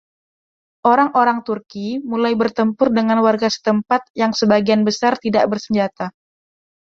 Orang-orang 0.91 1.39
Turki 1.47 1.87
mulai 2.11 2.33
bertempur 2.41 2.87
dengan 2.97 3.17
warga 3.25 3.49
setempat 3.55 4.01
yang 4.21 4.31
sebagian 4.39 4.81
besar 4.89 5.13
tidak 5.25 5.43
bersenjata. 5.51 6.07